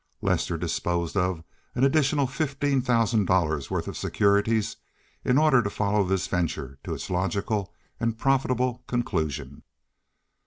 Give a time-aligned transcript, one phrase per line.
[0.23, 1.43] Lester disposed of
[1.75, 4.77] an additional fifteen thousand dollars worth of securities
[5.23, 9.61] in order to follow this venture to its logical and profitable conclusion.